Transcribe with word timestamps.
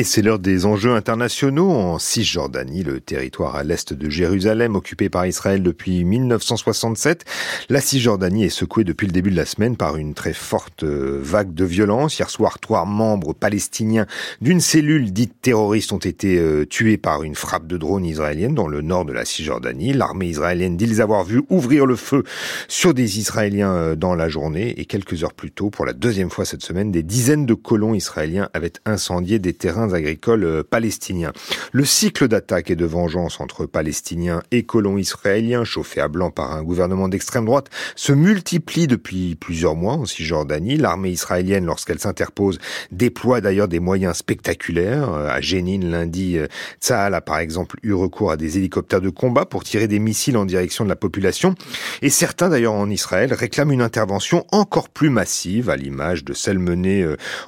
Et 0.00 0.04
c'est 0.04 0.22
l'heure 0.22 0.38
des 0.38 0.64
enjeux 0.64 0.94
internationaux 0.94 1.70
en 1.70 1.98
Cisjordanie, 1.98 2.84
le 2.84 3.00
territoire 3.00 3.54
à 3.54 3.64
l'est 3.64 3.92
de 3.92 4.08
Jérusalem 4.08 4.74
occupé 4.74 5.10
par 5.10 5.26
Israël 5.26 5.62
depuis 5.62 6.04
1967. 6.04 7.26
La 7.68 7.82
Cisjordanie 7.82 8.44
est 8.44 8.48
secouée 8.48 8.84
depuis 8.84 9.06
le 9.06 9.12
début 9.12 9.30
de 9.30 9.36
la 9.36 9.44
semaine 9.44 9.76
par 9.76 9.98
une 9.98 10.14
très 10.14 10.32
forte 10.32 10.84
euh, 10.84 11.20
vague 11.22 11.52
de 11.52 11.66
violence. 11.66 12.18
Hier 12.18 12.30
soir, 12.30 12.58
trois 12.60 12.86
membres 12.86 13.34
palestiniens 13.34 14.06
d'une 14.40 14.62
cellule 14.62 15.12
dite 15.12 15.34
terroriste 15.42 15.92
ont 15.92 15.98
été 15.98 16.38
euh, 16.38 16.64
tués 16.64 16.96
par 16.96 17.22
une 17.22 17.34
frappe 17.34 17.66
de 17.66 17.76
drone 17.76 18.06
israélienne 18.06 18.54
dans 18.54 18.68
le 18.68 18.80
nord 18.80 19.04
de 19.04 19.12
la 19.12 19.26
Cisjordanie. 19.26 19.92
L'armée 19.92 20.28
israélienne 20.28 20.78
dit 20.78 20.86
les 20.86 21.02
avoir 21.02 21.24
vus 21.24 21.42
ouvrir 21.50 21.84
le 21.84 21.96
feu 21.96 22.24
sur 22.68 22.94
des 22.94 23.18
Israéliens 23.18 23.74
euh, 23.74 23.96
dans 23.96 24.14
la 24.14 24.30
journée 24.30 24.80
et 24.80 24.86
quelques 24.86 25.24
heures 25.24 25.34
plus 25.34 25.50
tôt, 25.50 25.68
pour 25.68 25.84
la 25.84 25.92
deuxième 25.92 26.30
fois 26.30 26.46
cette 26.46 26.62
semaine, 26.62 26.90
des 26.90 27.02
dizaines 27.02 27.44
de 27.44 27.52
colons 27.52 27.92
israéliens 27.92 28.48
avaient 28.54 28.72
incendié 28.86 29.38
des 29.38 29.52
terrains 29.52 29.89
agricoles 29.94 30.44
euh, 30.44 30.62
palestiniens. 30.62 31.32
Le 31.72 31.84
cycle 31.84 32.28
d'attaque 32.28 32.70
et 32.70 32.76
de 32.76 32.84
vengeance 32.84 33.40
entre 33.40 33.66
Palestiniens 33.66 34.42
et 34.50 34.62
colons 34.62 34.98
israéliens, 34.98 35.64
chauffés 35.64 36.00
à 36.00 36.08
blanc 36.08 36.30
par 36.30 36.52
un 36.52 36.62
gouvernement 36.62 37.08
d'extrême 37.08 37.44
droite, 37.44 37.68
se 37.96 38.12
multiplie 38.12 38.86
depuis 38.86 39.34
plusieurs 39.34 39.76
mois 39.76 39.94
en 39.94 40.04
Cisjordanie. 40.04 40.76
L'armée 40.76 41.10
israélienne, 41.10 41.64
lorsqu'elle 41.64 41.98
s'interpose, 41.98 42.58
déploie 42.90 43.40
d'ailleurs 43.40 43.68
des 43.68 43.80
moyens 43.80 44.16
spectaculaires. 44.16 45.12
Euh, 45.12 45.28
à 45.28 45.40
Jénine, 45.40 45.90
lundi, 45.90 46.38
euh, 46.38 46.46
Tsahal 46.80 47.14
a 47.14 47.20
par 47.20 47.38
exemple 47.38 47.76
eu 47.82 47.92
recours 47.92 48.30
à 48.30 48.36
des 48.36 48.58
hélicoptères 48.58 49.00
de 49.00 49.10
combat 49.10 49.46
pour 49.46 49.64
tirer 49.64 49.88
des 49.88 49.98
missiles 49.98 50.36
en 50.36 50.44
direction 50.44 50.84
de 50.84 50.88
la 50.88 50.96
population. 50.96 51.54
Et 52.02 52.10
certains 52.10 52.48
d'ailleurs 52.48 52.74
en 52.74 52.90
Israël 52.90 53.32
réclament 53.32 53.72
une 53.72 53.82
intervention 53.82 54.44
encore 54.52 54.88
plus 54.88 55.10
massive, 55.10 55.70
à 55.70 55.76
l'image 55.76 56.24
de 56.24 56.32
celle 56.32 56.58
menée 56.58 57.06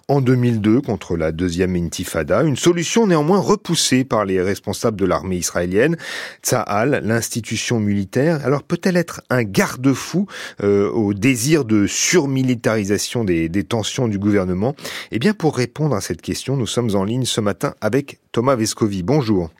en 0.09 0.20
2002 0.20 0.80
contre 0.80 1.16
la 1.16 1.33
deuxième 1.33 1.77
intifada 1.77 2.31
une 2.41 2.56
solution 2.56 3.06
néanmoins 3.06 3.38
repoussée 3.38 4.05
par 4.05 4.25
les 4.25 4.41
responsables 4.41 4.97
de 4.97 5.05
l'armée 5.05 5.36
israélienne. 5.36 5.97
Tsahal, 6.42 7.02
l'institution 7.05 7.78
militaire, 7.78 8.44
alors 8.44 8.62
peut-elle 8.62 8.97
être 8.97 9.22
un 9.30 9.42
garde-fou 9.42 10.27
euh, 10.62 10.91
au 10.91 11.14
désir 11.14 11.64
de 11.64 11.86
surmilitarisation 11.86 13.25
des, 13.25 13.48
des 13.48 13.64
tensions 13.64 14.08
du 14.08 14.19
gouvernement? 14.19 14.75
Eh 15.10 15.19
bien, 15.19 15.34
pour 15.34 15.56
répondre 15.56 15.94
à 15.94 16.00
cette 16.00 16.22
question, 16.22 16.56
nous 16.56 16.66
sommes 16.66 16.94
en 16.97 17.05
ligne 17.05 17.25
ce 17.25 17.41
matin 17.41 17.75
avec 17.80 18.19
Thomas 18.33 18.56
Vescovi. 18.56 19.03
Bonjour. 19.03 19.50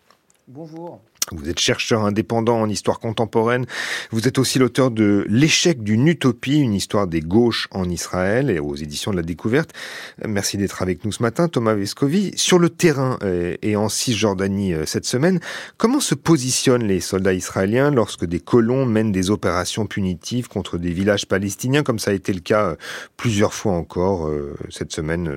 Bonjour. 0.55 1.01
Vous 1.31 1.49
êtes 1.49 1.61
chercheur 1.61 2.05
indépendant 2.05 2.61
en 2.61 2.69
histoire 2.69 2.99
contemporaine. 2.99 3.65
Vous 4.11 4.27
êtes 4.29 4.39
aussi 4.39 4.59
l'auteur 4.59 4.91
de 4.91 5.25
L'échec 5.29 5.83
d'une 5.83 6.09
utopie, 6.09 6.59
une 6.59 6.75
histoire 6.75 7.07
des 7.07 7.21
gauches 7.21 7.69
en 7.71 7.89
Israël 7.89 8.51
et 8.51 8.59
aux 8.59 8.75
éditions 8.75 9.13
de 9.13 9.17
la 9.17 9.23
découverte. 9.23 9.71
Merci 10.27 10.59
d'être 10.59 10.83
avec 10.83 11.05
nous 11.05 11.13
ce 11.13 11.23
matin, 11.23 11.49
Thomas 11.49 11.75
Vescovi. 11.75 12.33
Sur 12.37 12.59
le 12.59 12.69
terrain 12.69 13.19
euh, 13.23 13.57
et 13.63 13.77
en 13.77 13.89
Cisjordanie 13.89 14.75
euh, 14.75 14.85
cette 14.85 15.07
semaine, 15.07 15.41
comment 15.79 16.01
se 16.01 16.15
positionnent 16.15 16.87
les 16.87 17.01
soldats 17.01 17.33
israéliens 17.33 17.91
lorsque 17.91 18.27
des 18.27 18.41
colons 18.41 18.85
mènent 18.85 19.13
des 19.13 19.31
opérations 19.31 19.87
punitives 19.87 20.49
contre 20.49 20.77
des 20.77 20.93
villages 20.93 21.27
palestiniens, 21.27 21.83
comme 21.83 21.99
ça 21.99 22.11
a 22.11 22.15
été 22.15 22.33
le 22.33 22.41
cas 22.41 22.71
euh, 22.71 22.77
plusieurs 23.17 23.55
fois 23.55 23.73
encore 23.73 24.29
cette 24.71 24.93
semaine 24.93 25.33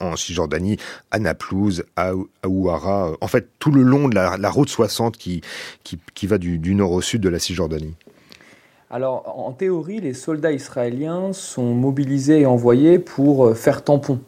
en, 0.00 0.16
Cisjordanie, 0.16 0.78
à 1.10 1.18
Naplouse, 1.18 1.84
à 1.96 2.12
Ouara, 2.44 3.12
en 3.20 3.28
fait 3.28 3.48
tout 3.58 3.70
le 3.70 3.82
long 3.86 4.08
de 4.08 4.14
la, 4.14 4.50
route 4.50 4.68
60 4.68 5.16
qui, 5.16 5.40
qui, 5.82 6.26
va 6.26 6.38
du, 6.38 6.74
nord 6.74 6.92
au 6.92 7.00
sud 7.00 7.20
de 7.20 7.28
la 7.28 7.38
Cisjordanie 7.38 7.94
Alors, 8.90 9.34
en 9.38 9.52
théorie, 9.52 10.00
les 10.00 10.14
soldats 10.14 10.52
israéliens 10.52 11.32
sont 11.32 11.74
mobilisés 11.74 12.40
et 12.40 12.46
envoyés 12.46 12.98
pour 12.98 13.46
euh, 13.46 13.54
faire 13.54 13.84
tampon. 13.84 14.20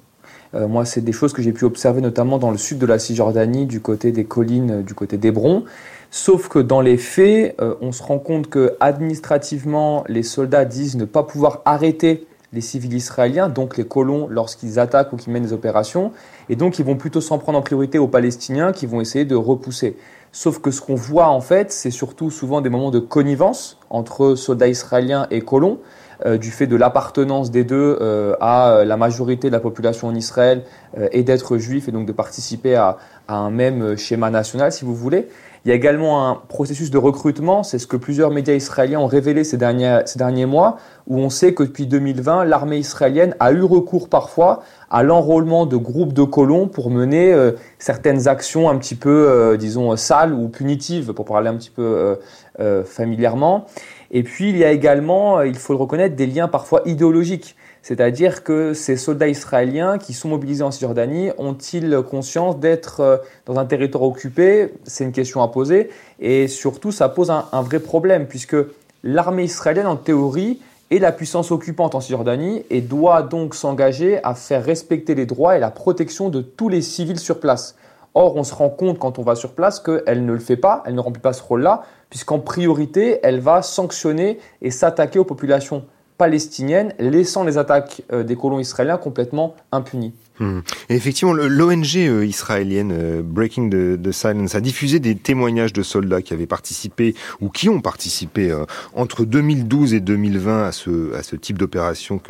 Euh, 0.55 0.67
moi, 0.67 0.84
c'est 0.84 1.03
des 1.03 1.12
choses 1.12 1.33
que 1.33 1.42
j'ai 1.42 1.53
pu 1.53 1.65
observer 1.65 2.00
notamment 2.00 2.39
dans 2.39 2.50
le 2.50 2.59
sud 2.59 2.78
de 2.78 2.87
la 2.87 2.98
Cisjordanie, 2.98 3.67
du 3.67 3.81
côté 3.81 4.12
des 4.12 4.25
collines, 4.25 4.83
du 4.83 4.95
côté 4.95 5.19
d'Hébron. 5.19 5.65
Sauf 6.11 6.49
que 6.49 6.59
dans 6.59 6.81
les 6.81 6.97
faits, 6.97 7.55
euh, 7.61 7.75
on 7.82 7.93
se 7.93 8.03
rend 8.03 8.19
compte 8.19 8.49
que 8.49 8.77
administrativement, 8.81 10.05
les 10.09 10.22
soldats 10.22 10.65
disent 10.65 10.97
ne 10.97 11.05
pas 11.05 11.22
pouvoir 11.22 11.61
arrêter 11.66 12.27
les 12.53 12.60
civils 12.60 12.94
israéliens, 12.94 13.48
donc 13.48 13.76
les 13.76 13.86
colons, 13.86 14.26
lorsqu'ils 14.28 14.78
attaquent 14.78 15.12
ou 15.12 15.16
qu'ils 15.16 15.32
mènent 15.32 15.42
des 15.42 15.53
opérations. 15.53 16.12
Et 16.48 16.56
donc, 16.56 16.78
ils 16.78 16.84
vont 16.84 16.97
plutôt 16.97 17.20
s'en 17.20 17.38
prendre 17.38 17.59
en 17.59 17.62
priorité 17.62 17.98
aux 17.98 18.09
Palestiniens 18.09 18.72
qui 18.72 18.86
vont 18.86 19.00
essayer 19.00 19.25
de 19.25 19.34
repousser. 19.34 19.97
Sauf 20.32 20.58
que 20.60 20.70
ce 20.70 20.81
qu'on 20.81 20.94
voit 20.94 21.28
en 21.28 21.41
fait, 21.41 21.72
c'est 21.72 21.91
surtout 21.91 22.31
souvent 22.31 22.60
des 22.60 22.69
moments 22.69 22.91
de 22.91 22.98
connivence 22.98 23.78
entre 23.88 24.34
soldats 24.34 24.69
israéliens 24.69 25.26
et 25.31 25.41
colons, 25.41 25.78
euh, 26.26 26.37
du 26.37 26.50
fait 26.50 26.66
de 26.66 26.75
l'appartenance 26.75 27.50
des 27.50 27.62
deux 27.62 27.97
euh, 28.00 28.34
à 28.41 28.82
la 28.84 28.97
majorité 28.97 29.48
de 29.48 29.53
la 29.53 29.60
population 29.60 30.08
en 30.08 30.14
Israël 30.16 30.64
euh, 30.98 31.08
et 31.12 31.22
d'être 31.22 31.58
juifs 31.58 31.88
et 31.88 31.92
donc 31.92 32.06
de 32.06 32.12
participer 32.12 32.75
à, 32.75 32.98
un 33.28 33.50
même 33.50 33.97
schéma 33.97 34.31
national, 34.31 34.72
si 34.72 34.84
vous 34.84 34.94
voulez. 34.94 35.28
Il 35.64 35.69
y 35.69 35.72
a 35.72 35.74
également 35.74 36.28
un 36.28 36.34
processus 36.34 36.91
de 36.91 36.98
recrutement, 36.98 37.62
c'est 37.62 37.78
ce 37.78 37.86
que 37.86 37.96
plusieurs 37.96 38.30
médias 38.30 38.54
israéliens 38.54 39.00
ont 39.00 39.06
révélé 39.06 39.44
ces 39.44 39.56
derniers, 39.56 40.00
ces 40.06 40.19
derniers 40.19 40.46
mois, 40.46 40.78
où 41.06 41.19
on 41.19 41.30
sait 41.30 41.54
que 41.54 41.62
depuis 41.62 41.86
2020, 41.86 42.44
l'armée 42.44 42.78
israélienne 42.78 43.34
a 43.41 43.52
eu 43.52 43.62
recours 43.62 44.08
parfois 44.08 44.62
à 44.91 45.02
l'enrôlement 45.02 45.66
de 45.66 45.76
groupes 45.76 46.12
de 46.12 46.22
colons 46.22 46.69
pour 46.69 46.91
mener 46.91 47.32
euh, 47.32 47.52
certaines 47.78 48.28
actions 48.28 48.70
un 48.70 48.78
petit 48.78 48.94
peu, 48.94 49.28
euh, 49.28 49.56
disons, 49.56 49.96
sales 49.96 50.32
ou 50.32 50.48
punitives, 50.48 51.12
pour 51.12 51.24
parler 51.24 51.48
un 51.48 51.56
petit 51.56 51.70
peu 51.70 52.19
euh, 52.60 52.84
familièrement. 52.84 53.66
Et 54.10 54.22
puis, 54.22 54.50
il 54.50 54.56
y 54.56 54.64
a 54.64 54.70
également, 54.70 55.42
il 55.42 55.56
faut 55.56 55.72
le 55.72 55.78
reconnaître, 55.78 56.16
des 56.16 56.26
liens 56.26 56.48
parfois 56.48 56.82
idéologiques. 56.86 57.56
C'est-à-dire 57.83 58.44
que 58.44 58.75
ces 58.75 58.97
soldats 58.97 59.28
israéliens 59.28 59.99
qui 59.99 60.12
sont 60.12 60.28
mobilisés 60.28 60.62
en 60.62 60.71
Cisjordanie 60.71 61.31
ont-ils 61.39 62.03
conscience 62.03 62.59
d'être 62.59 63.00
euh, 63.00 63.16
dans 63.47 63.59
un 63.59 63.65
territoire 63.65 64.03
occupé? 64.05 64.75
C'est 64.84 65.05
une 65.05 65.12
question 65.12 65.43
à 65.43 65.49
poser. 65.49 65.91
Et 66.21 66.49
surtout, 66.49 66.93
ça 66.93 67.09
pose 67.09 67.31
un, 67.31 67.62
vrai 67.62 67.81
problème, 67.81 68.27
puisque 68.27 68.56
l'armée 69.03 69.44
israélienne, 69.44 69.87
en 69.87 69.97
théorie, 69.97 70.61
est 70.91 70.99
la 70.99 71.12
puissance 71.12 71.50
occupante 71.50 71.94
en 71.94 72.00
Cisjordanie 72.00 72.65
et 72.71 72.81
doit 72.81 73.22
donc 73.22 73.55
s'engager 73.55 74.22
à 74.25 74.34
faire 74.34 74.65
respecter 74.65 75.15
les 75.15 75.27
droits 75.27 75.56
et 75.56 75.61
la 75.61 75.71
protection 75.71 76.31
de 76.31 76.41
tous 76.41 76.69
les 76.69 76.83
civils 76.83 77.19
sur 77.19 77.41
place. 77.41 77.77
Or, 78.15 78.37
on 78.37 78.43
se 78.43 78.55
rend 78.55 78.71
compte 78.71 78.99
quand 78.99 79.19
on 79.19 79.22
va 79.22 79.37
sur 79.37 79.53
place 79.53 79.81
qu'elle 79.81 80.25
ne 80.25 80.33
le 80.33 80.38
fait 80.38 80.56
pas, 80.56 80.83
elle 80.87 80.94
ne 80.94 81.00
remplit 81.00 81.21
pas 81.21 81.34
ce 81.34 81.43
rôle-là, 81.43 81.83
puisqu'en 82.11 82.38
priorité, 82.38 83.21
elle 83.22 83.38
va 83.38 83.62
sanctionner 83.62 84.38
et 84.62 84.71
s'attaquer 84.71 85.19
aux 85.19 85.25
populations 85.25 85.84
palestinienne, 86.19 86.93
laissant 86.99 87.45
les 87.45 87.56
attaques 87.56 88.03
euh, 88.12 88.25
des 88.25 88.37
colons 88.37 88.59
israéliens 88.59 88.99
complètement 88.99 89.55
impunies. 89.73 90.12
Hmm. 90.41 90.61
effectivement, 90.89 91.33
l'ONG 91.33 91.97
euh, 91.97 92.25
israélienne 92.25 92.93
euh, 92.93 93.23
Breaking 93.25 93.71
the, 93.71 94.12
Silence 94.12 94.55
a 94.55 94.61
diffusé 94.61 95.01
des 95.01 95.17
témoignages 95.17 95.73
de 95.73 95.83
soldats 95.83 96.23
qui 96.23 96.33
avaient 96.33 96.47
participé 96.47 97.17
ou 97.41 97.49
qui 97.49 97.69
ont 97.69 97.81
participé 97.81 98.56
entre 98.95 99.25
2012 99.25 99.95
et 99.95 100.01
2020 100.01 100.65
à 100.65 100.73
ce, 100.73 101.12
à 101.15 101.25
ce 101.25 101.34
type 101.34 101.59
d'opération 101.59 102.21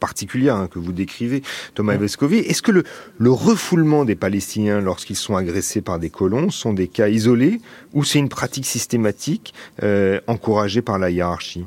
particulière 0.00 0.56
hein, 0.56 0.68
que 0.68 0.80
vous 0.80 0.92
décrivez, 0.92 1.42
Thomas 1.74 1.96
Vescovi. 1.96 2.38
Est-ce 2.38 2.62
que 2.62 2.72
le, 2.72 2.84
le 3.18 3.30
refoulement 3.30 4.04
des 4.04 4.16
Palestiniens 4.16 4.80
lorsqu'ils 4.80 5.16
sont 5.16 5.36
agressés 5.36 5.80
par 5.80 5.98
des 5.98 6.10
colons 6.10 6.50
sont 6.50 6.72
des 6.72 6.88
cas 6.88 7.08
isolés 7.08 7.60
ou 7.92 8.04
c'est 8.04 8.18
une 8.18 8.28
pratique 8.28 8.66
systématique 8.66 9.54
encouragée 10.26 10.82
par 10.82 10.98
la 10.98 11.10
hiérarchie? 11.10 11.66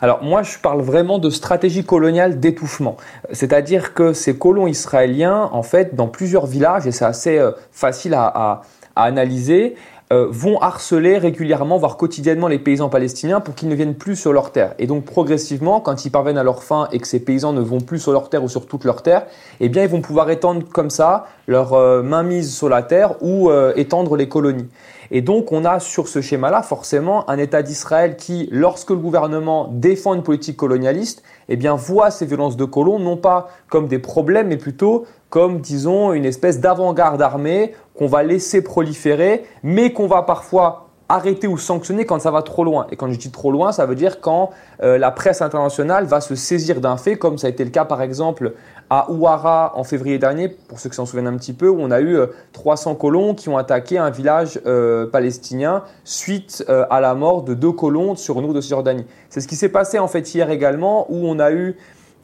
Alors 0.00 0.22
moi, 0.22 0.42
je 0.42 0.58
parle 0.58 0.80
vraiment 0.80 1.18
de 1.18 1.30
stratégie 1.30 1.84
coloniale 1.84 2.40
d'étouffement. 2.40 2.96
C'est-à-dire 3.32 3.94
que 3.94 4.12
ces 4.12 4.36
colons 4.36 4.66
israéliens, 4.66 5.48
en 5.52 5.62
fait, 5.62 5.94
dans 5.94 6.08
plusieurs 6.08 6.46
villages, 6.46 6.86
et 6.86 6.92
c'est 6.92 7.04
assez 7.04 7.38
euh, 7.38 7.52
facile 7.72 8.14
à, 8.14 8.62
analyser, 8.94 9.74
euh, 10.12 10.26
vont 10.30 10.58
harceler 10.60 11.18
régulièrement, 11.18 11.76
voire 11.76 11.96
quotidiennement, 11.96 12.48
les 12.48 12.58
paysans 12.58 12.88
palestiniens 12.88 13.40
pour 13.40 13.54
qu'ils 13.54 13.68
ne 13.68 13.74
viennent 13.74 13.96
plus 13.96 14.16
sur 14.16 14.32
leurs 14.32 14.52
terres. 14.52 14.74
Et 14.78 14.86
donc 14.86 15.04
progressivement, 15.04 15.80
quand 15.80 16.04
ils 16.06 16.10
parviennent 16.10 16.38
à 16.38 16.44
leur 16.44 16.62
fin 16.62 16.88
et 16.92 16.98
que 16.98 17.08
ces 17.08 17.20
paysans 17.20 17.52
ne 17.52 17.60
vont 17.60 17.80
plus 17.80 17.98
sur 17.98 18.12
leurs 18.12 18.30
terres 18.30 18.44
ou 18.44 18.48
sur 18.48 18.66
toutes 18.66 18.84
leurs 18.84 19.02
terres, 19.02 19.26
eh 19.60 19.68
bien 19.68 19.82
ils 19.82 19.88
vont 19.88 20.00
pouvoir 20.00 20.30
étendre 20.30 20.62
comme 20.72 20.90
ça 20.90 21.26
leur 21.46 21.74
euh, 21.74 22.02
mainmise 22.02 22.54
sur 22.54 22.68
la 22.68 22.82
terre 22.82 23.16
ou 23.20 23.50
étendre 23.74 24.16
les 24.16 24.28
colonies. 24.28 24.68
Et 25.10 25.22
donc, 25.22 25.52
on 25.52 25.64
a 25.64 25.80
sur 25.80 26.08
ce 26.08 26.20
schéma-là 26.20 26.62
forcément 26.62 27.28
un 27.30 27.38
État 27.38 27.62
d'Israël 27.62 28.16
qui, 28.16 28.48
lorsque 28.50 28.90
le 28.90 28.96
gouvernement 28.96 29.68
défend 29.72 30.14
une 30.14 30.22
politique 30.22 30.56
colonialiste, 30.56 31.22
eh 31.48 31.56
bien, 31.56 31.74
voit 31.74 32.10
ces 32.10 32.26
violences 32.26 32.56
de 32.56 32.64
colons 32.64 32.98
non 32.98 33.16
pas 33.16 33.48
comme 33.68 33.88
des 33.88 33.98
problèmes, 33.98 34.48
mais 34.48 34.56
plutôt 34.56 35.06
comme, 35.30 35.60
disons, 35.60 36.12
une 36.12 36.24
espèce 36.24 36.60
d'avant-garde 36.60 37.20
armée 37.20 37.74
qu'on 37.94 38.06
va 38.06 38.22
laisser 38.22 38.62
proliférer, 38.62 39.44
mais 39.62 39.92
qu'on 39.92 40.06
va 40.06 40.22
parfois 40.22 40.85
arrêter 41.08 41.46
ou 41.46 41.56
sanctionner 41.56 42.04
quand 42.04 42.20
ça 42.20 42.30
va 42.30 42.42
trop 42.42 42.64
loin. 42.64 42.86
Et 42.90 42.96
quand 42.96 43.10
je 43.10 43.18
dis 43.18 43.30
trop 43.30 43.52
loin, 43.52 43.72
ça 43.72 43.86
veut 43.86 43.94
dire 43.94 44.20
quand 44.20 44.50
euh, 44.82 44.98
la 44.98 45.10
presse 45.10 45.40
internationale 45.40 46.04
va 46.04 46.20
se 46.20 46.34
saisir 46.34 46.80
d'un 46.80 46.96
fait, 46.96 47.16
comme 47.16 47.38
ça 47.38 47.46
a 47.46 47.50
été 47.50 47.64
le 47.64 47.70
cas 47.70 47.84
par 47.84 48.02
exemple 48.02 48.54
à 48.90 49.10
Ouara 49.10 49.72
en 49.76 49.84
février 49.84 50.18
dernier, 50.18 50.48
pour 50.48 50.78
ceux 50.78 50.88
qui 50.88 50.96
s'en 50.96 51.06
souviennent 51.06 51.26
un 51.26 51.36
petit 51.36 51.52
peu, 51.52 51.68
où 51.68 51.78
on 51.80 51.90
a 51.90 52.00
eu 52.00 52.18
300 52.52 52.92
euh, 52.92 52.94
colons 52.94 53.34
qui 53.34 53.48
ont 53.48 53.56
attaqué 53.56 53.98
un 53.98 54.10
village 54.10 54.60
euh, 54.66 55.06
palestinien 55.06 55.82
suite 56.04 56.64
à 56.68 57.00
la 57.00 57.14
mort 57.14 57.42
de 57.42 57.54
deux 57.54 57.72
colons 57.72 58.16
sur 58.16 58.38
une 58.38 58.46
route 58.46 58.56
de 58.56 58.60
Cisjordanie. 58.60 59.06
C'est 59.28 59.40
ce 59.40 59.48
qui 59.48 59.56
s'est 59.56 59.68
passé 59.68 59.98
en 59.98 60.08
fait 60.08 60.34
hier 60.34 60.50
également, 60.50 61.06
où 61.10 61.26
on 61.26 61.38
a 61.38 61.52
eu 61.52 61.76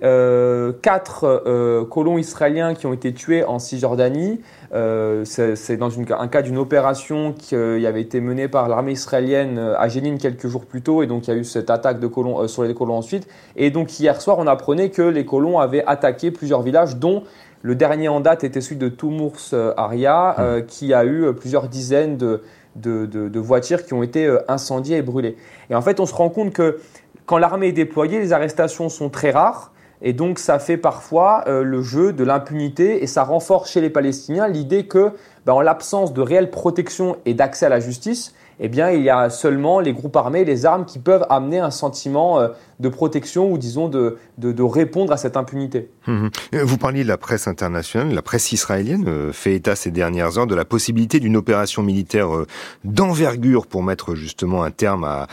euh, 0.02 0.72
quatre 0.82 1.43
euh, 1.46 1.84
colons 1.84 2.19
israéliens 2.19 2.75
qui 2.75 2.87
ont 2.87 2.93
été 2.93 3.12
tués 3.12 3.44
en 3.44 3.60
Cisjordanie. 3.60 4.40
Euh, 4.75 5.25
c'est 5.25 5.76
dans 5.76 5.90
une, 5.90 6.06
un 6.19 6.28
cas 6.28 6.43
d'une 6.43 6.58
opération 6.58 7.32
qui 7.32 7.54
avait 7.54 8.00
été 8.00 8.20
menée 8.20 8.49
par 8.49 8.69
l'armée 8.69 8.93
israélienne 8.93 9.58
à 9.58 9.88
Jénine 9.88 10.19
quelques 10.19 10.49
jours 10.49 10.64
plus 10.64 10.82
tôt, 10.82 11.02
et 11.02 11.06
donc 11.06 11.26
il 11.26 11.31
y 11.31 11.34
a 11.34 11.37
eu 11.37 11.44
cette 11.44 11.70
attaque 11.70 12.00
de 12.00 12.06
colons, 12.06 12.49
sur 12.49 12.64
les 12.64 12.75
colons 12.75 12.96
ensuite. 12.96 13.28
Et 13.54 13.70
donc 13.70 14.00
hier 14.00 14.20
soir, 14.20 14.38
on 14.38 14.46
apprenait 14.46 14.90
que 14.90 15.02
les 15.02 15.25
colons 15.25 15.58
avaient 15.58 15.84
attaqué 15.87 16.31
plusieurs 16.31 16.62
villages, 16.62 16.96
dont 16.96 17.22
le 17.60 17.75
dernier 17.75 18.08
en 18.08 18.20
date 18.20 18.44
était 18.44 18.60
celui 18.60 18.76
de 18.76 18.88
Toumours 18.88 19.55
Aria, 19.76 20.34
mmh. 20.37 20.66
qui 20.66 20.94
a 20.94 21.05
eu 21.05 21.32
plusieurs 21.34 21.69
dizaines 21.69 22.16
de, 22.16 22.43
de, 22.75 23.06
de, 23.06 23.28
de, 23.28 23.40
voitures 23.40 23.84
qui 23.84 23.93
ont 23.93 24.02
été 24.02 24.37
incendiées 24.48 24.96
et 24.96 25.02
brûlées. 25.02 25.37
Et 25.70 25.75
en 25.75 25.82
fait, 25.82 26.00
on 26.00 26.06
se 26.06 26.14
rend 26.14 26.31
compte 26.31 26.52
que 26.52 26.81
quand 27.26 27.38
l'armée 27.38 27.69
est 27.69 27.72
déployée, 27.72 28.19
les 28.19 28.32
arrestations 28.32 28.88
sont 28.88 29.10
très 29.10 29.31
rares. 29.31 29.71
Et 30.02 30.12
donc 30.12 30.38
ça 30.38 30.58
fait 30.58 30.76
parfois 30.76 31.44
euh, 31.46 31.62
le 31.62 31.81
jeu 31.81 32.12
de 32.12 32.25
l'impunité 32.25 33.02
et 33.02 33.06
ça 33.06 33.22
renforce 33.22 33.70
chez 33.70 33.81
les 33.81 33.90
Palestiniens 33.90 34.49
l'idée 34.49 34.87
que, 34.87 35.12
ben, 35.46 35.52
en 35.52 35.60
l'absence 35.60 36.12
de 36.12 36.20
réelle 36.20 36.50
protection 36.50 37.16
et 37.25 37.34
d'accès 37.34 37.66
à 37.66 37.69
la 37.69 37.81
justice, 37.81 38.34
eh 38.60 38.69
bien, 38.69 38.90
il 38.90 39.02
y 39.02 39.10
a 39.10 39.31
seulement 39.31 39.81
les 39.81 39.93
groupes 39.93 40.16
armés, 40.16 40.44
les 40.44 40.66
armes 40.66 40.84
qui 40.84 40.99
peuvent 40.99 41.26
amener 41.31 41.58
un 41.58 41.70
sentiment 41.70 42.40
euh, 42.40 42.49
de 42.81 42.88
protection 42.88 43.50
ou 43.50 43.58
disons 43.58 43.88
de, 43.88 44.19
de, 44.38 44.62
répondre 44.62 45.12
à 45.12 45.16
cette 45.16 45.37
impunité. 45.37 45.90
Hum, 46.06 46.31
hum. 46.52 46.60
Vous 46.62 46.78
parliez 46.78 47.02
de 47.02 47.08
la 47.08 47.19
presse 47.19 47.49
internationale, 47.49 48.14
la 48.14 48.22
presse 48.22 48.52
israélienne 48.52 49.04
euh, 49.08 49.32
fait 49.32 49.54
état 49.54 49.76
ces 49.76 49.90
dernières 49.90 50.38
heures 50.38 50.46
de 50.46 50.54
la 50.54 50.64
possibilité 50.64 51.20
d'une 51.20 51.37
opération 51.37 51.82
militaire 51.82 52.34
euh, 52.34 52.46
d'envergure 52.84 53.66
pour 53.66 53.82
mettre 53.82 54.14
justement 54.14 54.62
un 54.62 54.70
terme 54.70 55.05
à, 55.05 55.26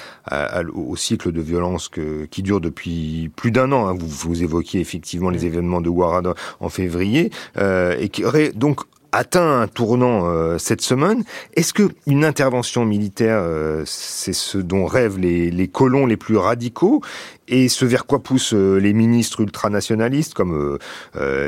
au 0.73 0.95
cycle 0.95 1.31
de 1.31 1.41
violence 1.41 1.89
que, 1.89 2.25
qui 2.25 2.43
dure 2.43 2.61
depuis 2.61 3.31
plus 3.35 3.51
d'un 3.51 3.71
an. 3.71 3.87
Hein. 3.87 3.95
Vous, 3.97 4.07
vous 4.07 4.43
évoquiez 4.43 4.79
effectivement 4.79 5.29
les 5.29 5.45
événements 5.45 5.81
de 5.81 5.89
Warad 5.89 6.33
en 6.59 6.69
février 6.69 7.31
et 7.57 8.09
qui 8.09 8.23
aurait 8.23 8.51
donc 8.51 8.81
atteint 9.11 9.61
un 9.61 9.67
tournant 9.67 10.25
euh, 10.25 10.57
cette 10.57 10.81
semaine. 10.81 11.23
Est-ce 11.55 11.73
que 11.73 11.89
une 12.05 12.25
intervention 12.25 12.85
militaire, 12.85 13.39
euh, 13.41 13.83
c'est 13.85 14.33
ce 14.33 14.57
dont 14.57 14.85
rêvent 14.85 15.17
les, 15.17 15.67
colons 15.67 16.05
les 16.05 16.17
plus 16.17 16.37
radicaux? 16.37 17.01
Et 17.47 17.67
ce 17.67 17.83
vers 17.85 18.05
quoi 18.05 18.19
poussent 18.19 18.53
euh, 18.53 18.77
les 18.77 18.93
ministres 18.93 19.41
ultranationalistes 19.41 20.33
comme 20.33 20.77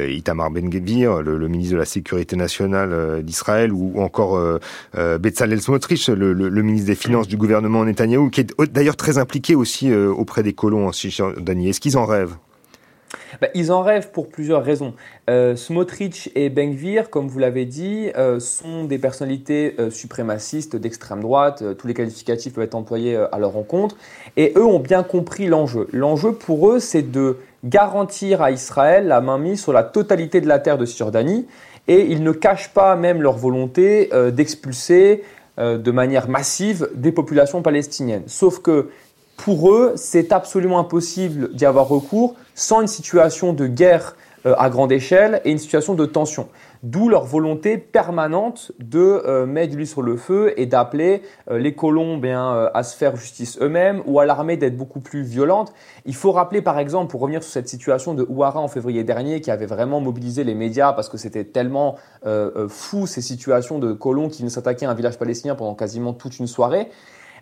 Itamar 0.09 0.49
Ben-Gvir, 0.51 1.21
le, 1.21 1.47
ministre 1.47 1.73
de 1.73 1.79
la 1.79 1.85
Sécurité 1.85 2.35
nationale 2.35 3.23
d'Israël, 3.23 3.71
ou, 3.71 4.01
encore 4.01 4.39
Bezalel 4.93 5.61
Smotrich, 5.61 6.07
le, 6.07 6.33
le, 6.33 6.63
ministre 6.63 6.87
des 6.87 6.95
Finances 6.95 7.27
du 7.27 7.37
gouvernement 7.37 7.85
Netanyahou, 7.85 8.29
qui 8.29 8.41
est 8.41 8.53
d'ailleurs 8.71 8.95
très 8.95 9.17
impliqué 9.17 9.55
aussi 9.55 9.93
auprès 9.93 10.43
des 10.43 10.53
colons 10.53 10.87
en 10.87 10.91
Cisjordanie. 10.91 11.69
Est-ce 11.69 11.79
qu'ils 11.79 11.97
en 11.97 12.05
rêvent? 12.05 12.35
Bah, 13.39 13.47
ils 13.53 13.71
en 13.71 13.81
rêvent 13.81 14.11
pour 14.11 14.29
plusieurs 14.29 14.63
raisons. 14.63 14.93
Euh, 15.29 15.55
Smotrich 15.55 16.31
et 16.35 16.49
Bengvir, 16.49 17.09
comme 17.09 17.27
vous 17.27 17.39
l'avez 17.39 17.65
dit, 17.65 18.09
euh, 18.17 18.39
sont 18.39 18.83
des 18.85 18.97
personnalités 18.97 19.75
euh, 19.79 19.89
suprémacistes 19.89 20.75
d'extrême 20.75 21.21
droite. 21.21 21.63
tous 21.77 21.87
les 21.87 21.93
qualificatifs 21.93 22.53
peuvent 22.53 22.63
être 22.63 22.75
employés 22.75 23.15
à 23.15 23.39
leur 23.39 23.51
rencontre. 23.51 23.95
Et 24.37 24.53
eux 24.55 24.65
ont 24.65 24.79
bien 24.79 25.03
compris 25.03 25.47
l'enjeu. 25.47 25.87
L'enjeu 25.91 26.33
pour 26.33 26.71
eux, 26.71 26.79
c'est 26.79 27.09
de 27.09 27.37
garantir 27.63 28.41
à 28.41 28.51
Israël 28.51 29.07
la 29.07 29.21
mainmise 29.21 29.61
sur 29.61 29.73
la 29.73 29.83
totalité 29.83 30.41
de 30.41 30.47
la 30.47 30.59
terre 30.59 30.77
de 30.77 30.85
Cisjordanie. 30.85 31.47
Et 31.87 32.01
ils 32.05 32.23
ne 32.23 32.31
cachent 32.31 32.73
pas 32.73 32.95
même 32.95 33.21
leur 33.21 33.37
volonté 33.37 34.09
d'expulser 34.31 35.23
de 35.57 35.91
manière 35.91 36.29
massive 36.29 36.89
des 36.93 37.11
populations 37.11 37.61
palestiniennes. 37.61 38.23
Sauf 38.27 38.59
que 38.59 38.89
pour 39.41 39.71
eux, 39.71 39.93
c'est 39.95 40.33
absolument 40.33 40.77
impossible 40.77 41.51
d'y 41.55 41.65
avoir 41.65 41.87
recours 41.87 42.35
sans 42.53 42.81
une 42.81 42.87
situation 42.87 43.53
de 43.53 43.65
guerre 43.65 44.15
euh, 44.45 44.53
à 44.59 44.69
grande 44.69 44.91
échelle 44.91 45.41
et 45.45 45.51
une 45.51 45.57
situation 45.57 45.95
de 45.95 46.05
tension. 46.05 46.47
D'où 46.83 47.09
leur 47.09 47.25
volonté 47.25 47.79
permanente 47.79 48.71
de 48.77 48.99
euh, 48.99 49.47
mettre 49.47 49.75
l'huile 49.75 49.87
sur 49.87 50.03
le 50.03 50.15
feu 50.15 50.53
et 50.57 50.67
d'appeler 50.67 51.23
euh, 51.49 51.57
les 51.57 51.73
colons 51.73 52.17
bien, 52.17 52.69
à 52.71 52.83
se 52.83 52.95
faire 52.95 53.15
justice 53.15 53.57
eux-mêmes 53.61 54.03
ou 54.05 54.19
à 54.19 54.25
l'armée 54.25 54.57
d'être 54.57 54.77
beaucoup 54.77 54.99
plus 54.99 55.23
violente. 55.23 55.73
Il 56.05 56.13
faut 56.13 56.31
rappeler 56.31 56.61
par 56.61 56.77
exemple, 56.77 57.09
pour 57.09 57.21
revenir 57.21 57.41
sur 57.41 57.51
cette 57.51 57.67
situation 57.67 58.13
de 58.13 58.23
Ouara 58.29 58.59
en 58.59 58.67
février 58.67 59.03
dernier, 59.03 59.41
qui 59.41 59.49
avait 59.49 59.65
vraiment 59.65 60.01
mobilisé 60.01 60.43
les 60.43 60.53
médias 60.53 60.93
parce 60.93 61.09
que 61.09 61.17
c'était 61.17 61.45
tellement 61.45 61.95
fou 62.67 63.07
ces 63.07 63.21
situations 63.21 63.79
de 63.79 63.93
colons 63.93 64.29
qui 64.29 64.43
venaient 64.43 64.51
s'attaquer 64.51 64.85
à 64.85 64.91
un 64.91 64.93
village 64.93 65.17
palestinien 65.17 65.55
pendant 65.55 65.73
quasiment 65.73 66.13
toute 66.13 66.37
une 66.37 66.47
soirée. 66.47 66.89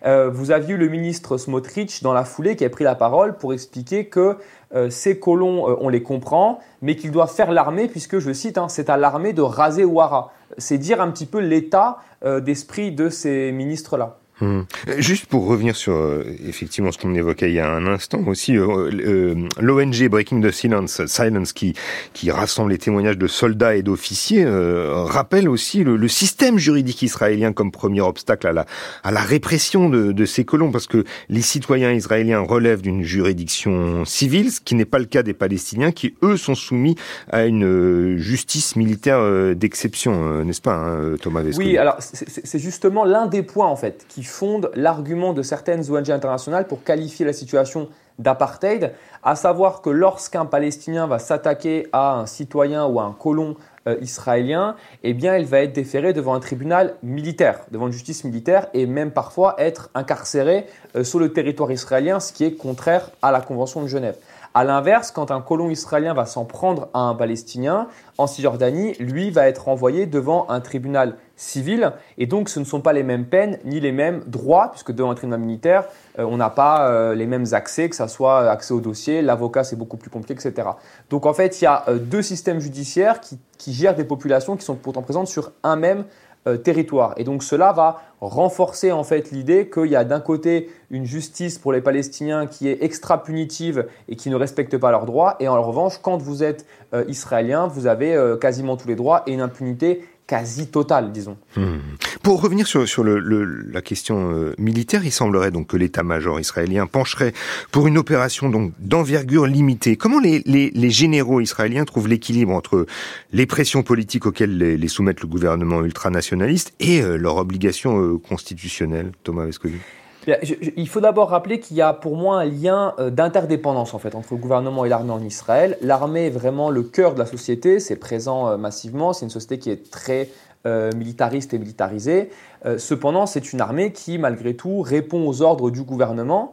Euh, 0.04 0.30
vous 0.30 0.50
aviez 0.50 0.74
eu 0.74 0.76
le 0.76 0.88
ministre 0.88 1.36
Smotrich 1.36 2.02
dans 2.02 2.12
la 2.12 2.24
foulée 2.24 2.56
qui 2.56 2.64
a 2.64 2.70
pris 2.70 2.84
la 2.84 2.94
parole 2.94 3.36
pour 3.36 3.52
expliquer 3.52 4.06
que 4.06 4.36
euh, 4.74 4.88
ces 4.90 5.18
colons, 5.18 5.68
euh, 5.68 5.76
on 5.80 5.88
les 5.88 6.02
comprend, 6.02 6.60
mais 6.80 6.96
qu'ils 6.96 7.10
doivent 7.10 7.32
faire 7.32 7.52
l'armée, 7.52 7.88
puisque, 7.88 8.18
je 8.18 8.32
cite, 8.32 8.58
hein, 8.58 8.68
c'est 8.68 8.88
à 8.88 8.96
l'armée 8.96 9.32
de 9.32 9.42
raser 9.42 9.84
Ouara. 9.84 10.32
C'est 10.58 10.78
dire 10.78 11.00
un 11.00 11.10
petit 11.10 11.26
peu 11.26 11.38
l'état 11.38 11.98
d'esprit 12.22 12.92
de 12.92 13.08
ces 13.08 13.50
ministres-là. 13.50 14.19
Hum. 14.42 14.64
Juste 14.96 15.26
pour 15.26 15.46
revenir 15.46 15.76
sur 15.76 15.94
euh, 15.94 16.24
effectivement 16.46 16.92
ce 16.92 16.98
qu'on 16.98 17.14
évoquait 17.14 17.50
il 17.50 17.54
y 17.54 17.60
a 17.60 17.70
un 17.70 17.86
instant 17.86 18.22
aussi, 18.26 18.56
euh, 18.56 18.90
euh, 18.90 19.34
l'ONG 19.60 20.08
Breaking 20.08 20.40
the 20.40 20.50
Silence, 20.50 21.04
Silence 21.06 21.52
qui 21.52 21.74
qui 22.14 22.30
rassemble 22.30 22.70
les 22.70 22.78
témoignages 22.78 23.18
de 23.18 23.26
soldats 23.26 23.76
et 23.76 23.82
d'officiers 23.82 24.46
rappelle 24.46 25.48
aussi 25.48 25.84
le, 25.84 25.96
le, 25.96 26.08
système 26.08 26.58
juridique 26.58 27.02
israélien 27.02 27.52
comme 27.52 27.70
premier 27.70 28.00
obstacle 28.00 28.46
à 28.46 28.52
la 28.52 28.66
à 29.04 29.10
la 29.10 29.20
répression 29.20 29.90
de, 29.90 30.12
de 30.12 30.24
ces 30.24 30.44
colons 30.44 30.70
parce 30.70 30.86
que 30.86 31.04
les 31.28 31.42
citoyens 31.42 31.92
israéliens 31.92 32.40
relèvent 32.40 32.82
d'une 32.82 33.02
juridiction 33.02 34.04
civile, 34.06 34.50
ce 34.52 34.60
qui 34.60 34.74
n'est 34.74 34.86
pas 34.86 34.98
le 34.98 35.04
cas 35.04 35.22
des 35.22 35.34
Palestiniens 35.34 35.92
qui 35.92 36.14
eux 36.22 36.38
sont 36.38 36.54
soumis 36.54 36.96
à 37.30 37.44
une 37.44 38.16
justice 38.16 38.76
militaire 38.76 39.20
d'exception, 39.54 40.44
n'est-ce 40.44 40.62
pas, 40.62 40.74
hein, 40.76 41.16
Thomas 41.20 41.42
Vesco 41.42 41.62
Oui, 41.62 41.76
alors 41.76 41.96
c'est 42.00 42.58
justement 42.58 43.04
l'un 43.04 43.26
des 43.26 43.42
points 43.42 43.68
en 43.68 43.76
fait 43.76 44.06
qui 44.08 44.22
fonde 44.30 44.70
l'argument 44.74 45.32
de 45.32 45.42
certaines 45.42 45.90
ONG 45.90 46.10
internationales 46.10 46.66
pour 46.66 46.82
qualifier 46.82 47.26
la 47.26 47.32
situation 47.32 47.88
d'apartheid, 48.18 48.92
à 49.22 49.34
savoir 49.34 49.82
que 49.82 49.90
lorsqu'un 49.90 50.46
Palestinien 50.46 51.06
va 51.06 51.18
s'attaquer 51.18 51.88
à 51.92 52.14
un 52.14 52.26
citoyen 52.26 52.86
ou 52.86 53.00
à 53.00 53.04
un 53.04 53.12
colon 53.12 53.56
euh, 53.88 53.96
israélien, 54.02 54.76
eh 55.02 55.10
il 55.10 55.46
va 55.46 55.60
être 55.60 55.72
déféré 55.72 56.12
devant 56.12 56.34
un 56.34 56.40
tribunal 56.40 56.96
militaire, 57.02 57.60
devant 57.70 57.86
une 57.86 57.92
justice 57.92 58.24
militaire, 58.24 58.68
et 58.74 58.84
même 58.86 59.10
parfois 59.10 59.54
être 59.58 59.88
incarcéré 59.94 60.66
euh, 60.96 61.02
sur 61.02 61.18
le 61.18 61.32
territoire 61.32 61.72
israélien, 61.72 62.20
ce 62.20 62.32
qui 62.32 62.44
est 62.44 62.52
contraire 62.52 63.10
à 63.22 63.32
la 63.32 63.40
Convention 63.40 63.82
de 63.82 63.88
Genève. 63.88 64.16
A 64.52 64.64
l'inverse, 64.64 65.12
quand 65.12 65.30
un 65.30 65.40
colon 65.40 65.70
israélien 65.70 66.12
va 66.12 66.26
s'en 66.26 66.44
prendre 66.44 66.88
à 66.92 67.00
un 67.00 67.14
Palestinien 67.14 67.86
en 68.18 68.26
Cisjordanie, 68.26 68.94
lui 68.98 69.30
va 69.30 69.46
être 69.46 69.68
envoyé 69.68 70.06
devant 70.06 70.50
un 70.50 70.60
tribunal 70.60 71.16
civil. 71.36 71.92
Et 72.18 72.26
donc, 72.26 72.48
ce 72.48 72.58
ne 72.58 72.64
sont 72.64 72.80
pas 72.80 72.92
les 72.92 73.04
mêmes 73.04 73.26
peines 73.26 73.58
ni 73.64 73.78
les 73.78 73.92
mêmes 73.92 74.24
droits, 74.26 74.72
puisque 74.72 74.90
devant 74.90 75.12
un 75.12 75.14
tribunal 75.14 75.38
militaire, 75.38 75.84
euh, 76.18 76.24
on 76.24 76.36
n'a 76.36 76.50
pas 76.50 76.88
euh, 76.88 77.14
les 77.14 77.26
mêmes 77.26 77.46
accès, 77.52 77.88
que 77.88 77.94
ce 77.94 78.08
soit 78.08 78.50
accès 78.50 78.74
au 78.74 78.80
dossier, 78.80 79.22
l'avocat 79.22 79.62
c'est 79.62 79.76
beaucoup 79.76 79.96
plus 79.96 80.10
compliqué, 80.10 80.34
etc. 80.34 80.70
Donc, 81.10 81.26
en 81.26 81.32
fait, 81.32 81.60
il 81.60 81.64
y 81.64 81.68
a 81.68 81.84
euh, 81.86 81.98
deux 81.98 82.22
systèmes 82.22 82.58
judiciaires 82.58 83.20
qui, 83.20 83.38
qui, 83.56 83.72
gèrent 83.72 83.94
des 83.94 84.04
populations 84.04 84.56
qui 84.56 84.64
sont 84.64 84.74
pourtant 84.74 85.02
présentes 85.02 85.28
sur 85.28 85.52
un 85.62 85.76
même 85.76 86.04
euh, 86.46 86.56
territoire. 86.56 87.12
Et 87.18 87.24
donc 87.24 87.42
cela 87.42 87.72
va 87.72 88.00
renforcer 88.22 88.92
en 88.92 89.04
fait 89.04 89.30
l'idée 89.30 89.68
qu'il 89.68 89.86
y 89.86 89.96
a 89.96 90.04
d'un 90.04 90.20
côté 90.20 90.70
une 90.90 91.04
justice 91.04 91.58
pour 91.58 91.72
les 91.72 91.82
Palestiniens 91.82 92.46
qui 92.46 92.66
est 92.68 92.82
extra 92.82 93.22
punitive 93.22 93.86
et 94.08 94.16
qui 94.16 94.30
ne 94.30 94.36
respecte 94.36 94.78
pas 94.78 94.90
leurs 94.90 95.04
droits, 95.04 95.36
et 95.40 95.48
en 95.48 95.62
revanche, 95.62 95.98
quand 96.00 96.16
vous 96.16 96.42
êtes 96.42 96.64
euh, 96.94 97.04
israélien, 97.08 97.66
vous 97.66 97.86
avez 97.86 98.14
euh, 98.14 98.36
quasiment 98.36 98.76
tous 98.76 98.88
les 98.88 98.96
droits 98.96 99.22
et 99.26 99.32
une 99.32 99.42
impunité 99.42 100.02
quasi 100.30 100.68
totale, 100.68 101.10
disons. 101.10 101.36
Hmm. 101.56 101.78
Pour 102.22 102.40
revenir 102.40 102.68
sur, 102.68 102.88
sur 102.88 103.02
le, 103.02 103.18
la 103.18 103.82
question 103.82 104.30
euh, 104.30 104.54
militaire, 104.58 105.04
il 105.04 105.10
semblerait 105.10 105.50
donc 105.50 105.66
que 105.66 105.76
l'état-major 105.76 106.38
israélien 106.38 106.86
pencherait 106.86 107.32
pour 107.72 107.88
une 107.88 107.98
opération 107.98 108.48
donc 108.48 108.72
d'envergure 108.78 109.46
limitée. 109.46 109.96
Comment 109.96 110.20
les, 110.20 110.40
les, 110.46 110.70
les, 110.70 110.90
généraux 110.90 111.40
israéliens 111.40 111.84
trouvent 111.84 112.06
l'équilibre 112.06 112.52
entre 112.52 112.86
les 113.32 113.46
pressions 113.46 113.82
politiques 113.82 114.24
auxquelles 114.24 114.56
les, 114.56 114.76
les 114.76 114.88
soumettent 114.88 115.20
le 115.20 115.26
gouvernement 115.26 115.82
ultranationaliste 115.82 116.74
et 116.78 117.02
euh, 117.02 117.16
leurs 117.16 117.38
obligations 117.38 118.00
euh, 118.00 118.16
constitutionnelles, 118.16 119.10
Thomas 119.24 119.46
Vescovi 119.46 119.78
il 120.26 120.88
faut 120.88 121.00
d'abord 121.00 121.30
rappeler 121.30 121.60
qu'il 121.60 121.76
y 121.76 121.82
a 121.82 121.92
pour 121.92 122.16
moi 122.16 122.40
un 122.40 122.44
lien 122.44 122.94
euh, 122.98 123.10
d'interdépendance 123.10 123.94
en 123.94 123.98
fait 123.98 124.14
entre 124.14 124.34
le 124.34 124.38
gouvernement 124.38 124.84
et 124.84 124.88
l'armée 124.88 125.12
en 125.12 125.22
Israël. 125.22 125.78
L'armée 125.80 126.26
est 126.26 126.30
vraiment 126.30 126.70
le 126.70 126.82
cœur 126.82 127.14
de 127.14 127.18
la 127.18 127.26
société, 127.26 127.80
c'est 127.80 127.96
présent 127.96 128.48
euh, 128.48 128.56
massivement, 128.56 129.12
c'est 129.12 129.24
une 129.24 129.30
société 129.30 129.58
qui 129.58 129.70
est 129.70 129.90
très 129.90 130.28
euh, 130.66 130.90
militariste 130.94 131.54
et 131.54 131.58
militarisée. 131.58 132.30
cependant, 132.76 133.24
c'est 133.24 133.54
une 133.54 133.62
armée 133.62 133.92
qui, 133.92 134.18
malgré 134.18 134.54
tout, 134.54 134.82
répond 134.82 135.26
aux 135.26 135.40
ordres 135.40 135.70
du 135.70 135.82
gouvernement. 135.82 136.52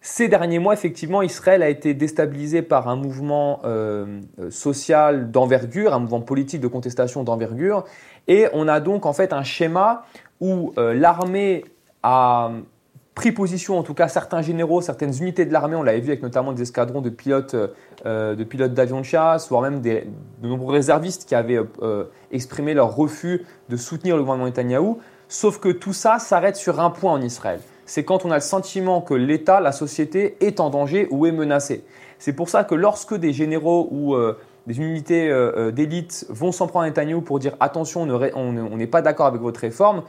Ces 0.00 0.28
derniers 0.28 0.60
mois, 0.60 0.72
effectivement, 0.72 1.20
Israël 1.20 1.62
a 1.62 1.68
été 1.68 1.92
déstabilisé 1.92 2.62
par 2.62 2.88
un 2.88 2.94
mouvement 2.94 3.60
social 4.48 5.32
d'envergure, 5.32 5.92
un 5.92 5.98
mouvement 5.98 6.20
politique 6.20 6.60
de 6.60 6.68
contestation 6.68 7.24
d'envergure, 7.24 7.84
et 8.28 8.46
on 8.54 8.68
a 8.68 8.78
donc 8.78 9.04
en 9.04 9.12
fait 9.12 9.32
un 9.32 9.42
schéma 9.42 10.04
où 10.40 10.72
l'armée 10.76 11.64
a 12.04 12.52
pris 13.14 13.32
position, 13.32 13.78
en 13.78 13.82
tout 13.82 13.94
cas 13.94 14.08
certains 14.08 14.42
généraux, 14.42 14.80
certaines 14.80 15.16
unités 15.20 15.44
de 15.44 15.52
l'armée, 15.52 15.76
on 15.76 15.82
l'avait 15.82 16.00
vu 16.00 16.08
avec 16.08 16.22
notamment 16.22 16.52
des 16.52 16.62
escadrons 16.62 17.00
de 17.00 17.10
pilotes 17.10 17.56
euh, 18.06 18.44
pilotes 18.44 18.72
d'avions 18.72 19.00
de 19.00 19.04
chasse, 19.04 19.48
voire 19.48 19.62
même 19.62 19.80
de 19.80 20.02
nombreux 20.42 20.72
réservistes 20.72 21.26
qui 21.26 21.34
avaient 21.34 21.60
euh, 21.82 22.04
exprimé 22.30 22.72
leur 22.72 22.94
refus 22.94 23.44
de 23.68 23.76
soutenir 23.76 24.16
le 24.16 24.22
gouvernement 24.22 24.46
Netanyahou. 24.46 24.98
Sauf 25.28 25.58
que 25.58 25.68
tout 25.68 25.92
ça 25.92 26.18
s'arrête 26.18 26.56
sur 26.56 26.80
un 26.80 26.90
point 26.90 27.12
en 27.12 27.20
Israël. 27.20 27.60
C'est 27.84 28.04
quand 28.04 28.24
on 28.24 28.30
a 28.30 28.36
le 28.36 28.40
sentiment 28.40 29.00
que 29.00 29.14
l'État, 29.14 29.60
la 29.60 29.72
société 29.72 30.36
est 30.40 30.60
en 30.60 30.70
danger 30.70 31.08
ou 31.10 31.26
est 31.26 31.32
menacée. 31.32 31.84
C'est 32.18 32.32
pour 32.32 32.48
ça 32.48 32.64
que 32.64 32.74
lorsque 32.74 33.14
des 33.14 33.32
généraux 33.32 33.88
ou 33.90 34.14
euh, 34.14 34.38
des 34.66 34.78
unités 34.78 35.32
d'élite 35.72 36.26
vont 36.28 36.52
s'en 36.52 36.66
prendre 36.68 36.84
à 36.84 36.88
Netanyahou 36.88 37.22
pour 37.22 37.38
dire 37.38 37.56
attention, 37.60 38.02
on 38.02 38.76
n'est 38.76 38.86
pas 38.86 39.02
d'accord 39.02 39.26
avec 39.26 39.40
votre 39.40 39.60
réforme, 39.60 40.02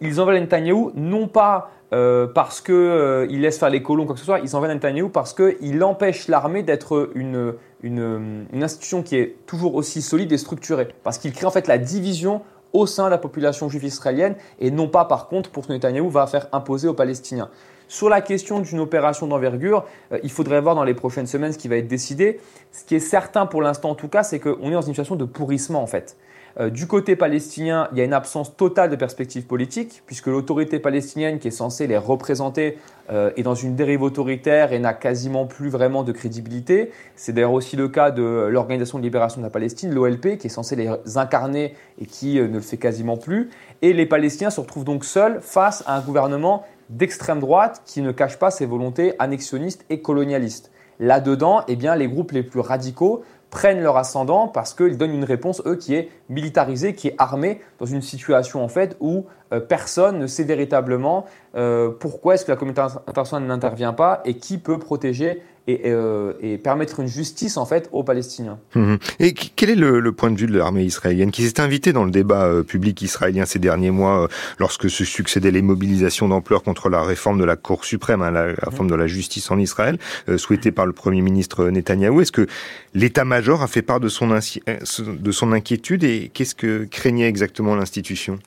ils 0.00 0.20
envoient 0.20 0.38
Netanyahou 0.38 0.92
non 0.94 1.28
pas 1.28 1.70
euh, 1.92 2.26
parce 2.26 2.60
qu'il 2.60 2.74
euh, 2.74 3.26
laisse 3.26 3.58
faire 3.58 3.70
les 3.70 3.82
colons, 3.82 4.04
quoi 4.04 4.14
que 4.14 4.20
ce 4.20 4.26
soit, 4.26 4.40
ils 4.40 4.54
envoient 4.54 4.68
Netanyahou 4.68 5.08
parce 5.08 5.32
qu'il 5.32 5.82
empêche 5.82 6.28
l'armée 6.28 6.62
d'être 6.62 7.10
une, 7.14 7.54
une, 7.82 8.46
institution 8.62 9.02
qui 9.02 9.16
est 9.16 9.36
toujours 9.46 9.74
aussi 9.74 10.02
solide 10.02 10.30
et 10.32 10.38
structurée. 10.38 10.88
Parce 11.02 11.18
qu'il 11.18 11.32
crée 11.32 11.46
en 11.46 11.50
fait 11.50 11.66
la 11.66 11.78
division 11.78 12.42
au 12.74 12.86
sein 12.86 13.06
de 13.06 13.10
la 13.10 13.18
population 13.18 13.70
juive 13.70 13.84
israélienne 13.84 14.36
et 14.60 14.70
non 14.70 14.88
pas 14.88 15.06
par 15.06 15.28
contre 15.28 15.50
pour 15.50 15.64
ce 15.64 15.68
que 15.68 15.72
Netanyahou 15.72 16.10
va 16.10 16.26
faire 16.26 16.48
imposer 16.52 16.88
aux 16.88 16.94
Palestiniens. 16.94 17.48
Sur 17.90 18.10
la 18.10 18.20
question 18.20 18.60
d'une 18.60 18.80
opération 18.80 19.26
d'envergure, 19.26 19.86
euh, 20.12 20.18
il 20.22 20.30
faudrait 20.30 20.60
voir 20.60 20.74
dans 20.74 20.84
les 20.84 20.92
prochaines 20.92 21.26
semaines 21.26 21.52
ce 21.52 21.58
qui 21.58 21.68
va 21.68 21.76
être 21.76 21.88
décidé. 21.88 22.38
Ce 22.70 22.84
qui 22.84 22.96
est 22.96 23.00
certain 23.00 23.46
pour 23.46 23.62
l'instant 23.62 23.90
en 23.90 23.94
tout 23.94 24.08
cas, 24.08 24.22
c'est 24.22 24.40
qu'on 24.40 24.68
est 24.68 24.72
dans 24.72 24.82
une 24.82 24.88
situation 24.88 25.16
de 25.16 25.24
pourrissement 25.24 25.82
en 25.82 25.86
fait. 25.86 26.18
Euh, 26.60 26.70
du 26.70 26.88
côté 26.88 27.14
palestinien, 27.14 27.88
il 27.92 27.98
y 27.98 28.00
a 28.00 28.04
une 28.04 28.12
absence 28.12 28.56
totale 28.56 28.90
de 28.90 28.96
perspective 28.96 29.46
politique, 29.46 30.02
puisque 30.06 30.26
l'autorité 30.26 30.80
palestinienne 30.80 31.38
qui 31.38 31.48
est 31.48 31.52
censée 31.52 31.86
les 31.86 31.96
représenter 31.96 32.78
euh, 33.10 33.30
est 33.36 33.44
dans 33.44 33.54
une 33.54 33.76
dérive 33.76 34.02
autoritaire 34.02 34.72
et 34.72 34.80
n'a 34.80 34.92
quasiment 34.92 35.46
plus 35.46 35.68
vraiment 35.68 36.02
de 36.02 36.10
crédibilité. 36.10 36.90
C'est 37.14 37.32
d'ailleurs 37.32 37.52
aussi 37.52 37.76
le 37.76 37.88
cas 37.88 38.10
de 38.10 38.48
l'Organisation 38.50 38.98
de 38.98 39.04
libération 39.04 39.40
de 39.40 39.46
la 39.46 39.50
Palestine, 39.50 39.94
l'OLP, 39.94 40.36
qui 40.36 40.48
est 40.48 40.50
censée 40.50 40.74
les 40.74 40.90
incarner 41.16 41.76
et 42.00 42.06
qui 42.06 42.40
euh, 42.40 42.48
ne 42.48 42.54
le 42.54 42.60
fait 42.60 42.76
quasiment 42.76 43.16
plus. 43.16 43.50
Et 43.80 43.92
les 43.92 44.06
Palestiniens 44.06 44.50
se 44.50 44.60
retrouvent 44.60 44.84
donc 44.84 45.04
seuls 45.04 45.38
face 45.40 45.84
à 45.86 45.96
un 45.96 46.00
gouvernement 46.00 46.64
d'extrême 46.90 47.38
droite 47.38 47.82
qui 47.84 48.02
ne 48.02 48.10
cache 48.10 48.36
pas 48.36 48.50
ses 48.50 48.66
volontés 48.66 49.12
annexionnistes 49.20 49.84
et 49.90 50.00
colonialistes. 50.00 50.72
Là-dedans, 51.00 51.62
eh 51.68 51.76
bien, 51.76 51.94
les 51.94 52.08
groupes 52.08 52.32
les 52.32 52.42
plus 52.42 52.58
radicaux 52.58 53.22
prennent 53.50 53.80
leur 53.80 53.96
ascendant 53.96 54.48
parce 54.48 54.74
qu'ils 54.74 54.96
donnent 54.98 55.14
une 55.14 55.24
réponse, 55.24 55.62
eux, 55.66 55.76
qui 55.76 55.94
est 55.94 56.10
militarisée, 56.28 56.94
qui 56.94 57.08
est 57.08 57.14
armée, 57.18 57.60
dans 57.78 57.86
une 57.86 58.02
situation 58.02 58.62
en 58.62 58.68
fait 58.68 58.96
où 59.00 59.26
personne 59.68 60.18
ne 60.18 60.26
sait 60.26 60.44
véritablement 60.44 61.26
euh, 61.54 61.90
pourquoi 61.90 62.34
est-ce 62.34 62.44
que 62.44 62.50
la 62.50 62.56
communauté 62.56 62.80
internationale 62.80 63.48
n'intervient 63.48 63.92
pas 63.92 64.20
et 64.24 64.34
qui 64.34 64.58
peut 64.58 64.78
protéger 64.78 65.42
euh, 65.68 66.32
et, 66.40 66.56
permettre 66.56 67.00
une 67.00 67.08
justice 67.08 67.58
en 67.58 67.66
fait 67.66 67.90
aux 67.92 68.02
Palestiniens. 68.02 68.58
Mmh. 68.74 68.94
Et 69.20 69.34
quel 69.34 69.68
est 69.68 69.74
le, 69.74 70.12
point 70.12 70.30
de 70.30 70.38
vue 70.38 70.46
de 70.46 70.56
l'armée 70.56 70.84
israélienne 70.84 71.30
qui 71.30 71.42
s'est 71.42 71.60
invitée 71.60 71.92
dans 71.92 72.04
le 72.04 72.10
débat 72.10 72.62
public 72.66 73.02
israélien 73.02 73.44
ces 73.44 73.58
derniers 73.58 73.90
mois 73.90 74.28
lorsque 74.58 74.88
se 74.88 75.04
succédaient 75.04 75.50
les 75.50 75.60
mobilisations 75.60 76.26
d'ampleur 76.26 76.62
contre 76.62 76.88
la 76.88 77.02
réforme 77.02 77.38
de 77.38 77.44
la 77.44 77.56
Cour 77.56 77.84
suprême, 77.84 78.22
hein, 78.22 78.30
la 78.30 78.54
réforme 78.62 78.88
de 78.88 78.94
la 78.94 79.06
justice 79.06 79.50
en 79.50 79.58
Israël, 79.58 79.98
souhaitée 80.38 80.72
par 80.72 80.86
le 80.86 80.94
Premier 80.94 81.20
ministre 81.20 81.68
Netanyahou? 81.68 82.22
Est-ce 82.22 82.32
que 82.32 82.46
l'état-major 82.94 83.62
a 83.62 83.66
fait 83.66 83.82
part 83.82 84.00
de 84.00 84.08
son 84.08 85.52
inquiétude 85.52 86.02
et 86.02 86.30
qu'est-ce 86.32 86.54
que 86.54 86.84
craignait 86.84 87.28
exactement 87.28 87.76
l'institution? 87.76 88.38